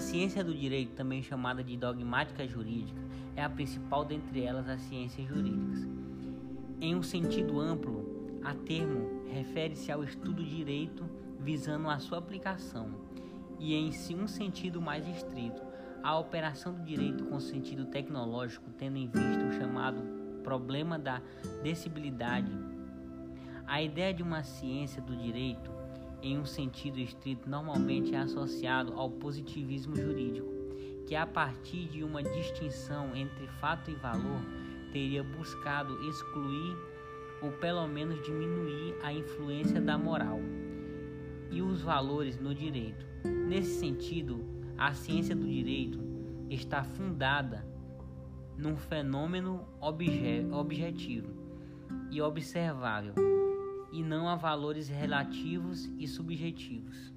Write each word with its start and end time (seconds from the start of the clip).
ciência 0.00 0.42
do 0.42 0.54
direito, 0.54 0.94
também 0.94 1.22
chamada 1.22 1.62
de 1.62 1.76
dogmática 1.76 2.46
jurídica, 2.46 3.00
é 3.36 3.44
a 3.44 3.48
principal 3.50 4.04
dentre 4.04 4.42
elas 4.42 4.68
as 4.68 4.80
ciências 4.82 5.26
jurídicas. 5.28 5.88
Em 6.80 6.94
um 6.94 7.02
sentido 7.02 7.60
amplo, 7.60 8.40
a 8.42 8.54
termo 8.54 9.22
refere-se 9.30 9.92
ao 9.92 10.02
estudo 10.02 10.42
direito 10.42 11.08
visando 11.38 11.88
a 11.88 11.98
sua 11.98 12.18
aplicação, 12.18 12.88
e 13.58 13.74
em 13.74 13.90
um 14.14 14.26
sentido 14.26 14.80
mais 14.80 15.06
estrito, 15.06 15.62
a 16.02 16.18
operação 16.18 16.72
do 16.72 16.82
direito 16.82 17.24
com 17.24 17.38
sentido 17.38 17.84
tecnológico, 17.86 18.70
tendo 18.78 18.96
em 18.96 19.06
vista 19.06 19.44
o 19.44 19.52
chamado 19.52 20.02
problema 20.42 20.98
da 20.98 21.20
decibilidade. 21.62 22.50
A 23.66 23.82
ideia 23.82 24.12
de 24.12 24.22
uma 24.22 24.42
ciência 24.42 25.00
do 25.02 25.14
direito, 25.14 25.70
em 26.22 26.38
um 26.38 26.44
sentido 26.44 26.98
estrito, 26.98 27.48
normalmente 27.48 28.14
é 28.14 28.18
associado 28.18 28.92
ao 28.94 29.10
positivismo 29.10 29.96
jurídico, 29.96 30.48
que 31.06 31.14
a 31.14 31.26
partir 31.26 31.86
de 31.86 32.04
uma 32.04 32.22
distinção 32.22 33.14
entre 33.16 33.46
fato 33.60 33.90
e 33.90 33.94
valor 33.94 34.40
teria 34.92 35.22
buscado 35.22 36.00
excluir 36.08 36.76
ou 37.42 37.52
pelo 37.52 37.86
menos 37.86 38.22
diminuir 38.24 38.94
a 39.02 39.12
influência 39.12 39.80
da 39.80 39.96
moral 39.96 40.40
e 41.50 41.62
os 41.62 41.80
valores 41.80 42.38
no 42.38 42.54
direito. 42.54 43.04
Nesse 43.24 43.80
sentido, 43.80 44.44
a 44.76 44.92
ciência 44.92 45.34
do 45.34 45.46
direito 45.46 45.98
está 46.48 46.84
fundada 46.84 47.66
num 48.56 48.76
fenômeno 48.76 49.66
obje 49.80 50.46
objetivo 50.50 51.32
e 52.10 52.20
observável, 52.20 53.14
e 53.92 54.02
não 54.02 54.28
a 54.28 54.36
valores 54.36 54.88
relativos 54.88 55.90
e 55.98 56.06
subjetivos. 56.06 57.12